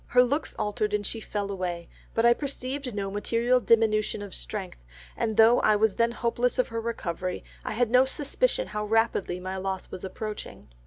Her 0.07 0.23
looks 0.23 0.55
altered 0.55 0.95
and 0.95 1.05
she 1.05 1.19
fell 1.19 1.51
away, 1.51 1.87
but 2.15 2.25
I 2.25 2.33
perceived 2.33 2.95
no 2.95 3.11
material 3.11 3.59
diminution 3.59 4.23
of 4.23 4.33
strength, 4.33 4.79
and, 5.15 5.37
though 5.37 5.59
I 5.59 5.75
was 5.75 5.93
then 5.93 6.13
hopeless 6.13 6.57
of 6.57 6.69
her 6.69 6.81
recovery, 6.81 7.43
I 7.63 7.73
had 7.73 7.91
no 7.91 8.05
suspicion 8.05 8.69
how 8.69 8.83
rapidly 8.83 9.39
my 9.39 9.57
loss 9.57 9.91
was 9.91 10.03
approaching. 10.03 10.69